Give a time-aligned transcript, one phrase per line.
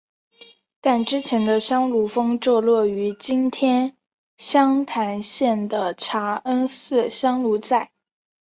[0.81, 3.95] 但之前的香炉峰坐落于今天
[4.35, 7.91] 湘潭县的茶恩寺香炉寨。